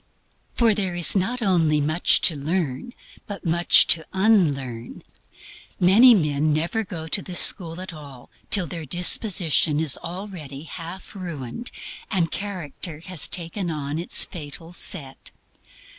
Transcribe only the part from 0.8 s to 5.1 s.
is not only much to learn, but MUCH TO UNLEARN.